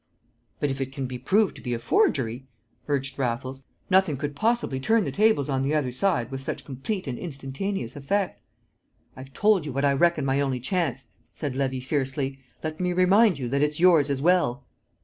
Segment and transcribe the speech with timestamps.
[0.59, 2.47] "But if it can be proved to be a forgery,"
[2.87, 7.05] urged Raffles, "nothing could possibly turn the tables on the other side with such complete
[7.05, 8.41] and instantaneous effect."
[9.15, 12.39] "I've told you what I reckon my only chance," said Levy fiercely.
[12.63, 14.65] "Let me remind you that it's yours as well!"